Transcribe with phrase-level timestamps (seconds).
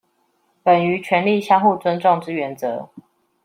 [0.63, 2.89] 本於權力相互尊重之原則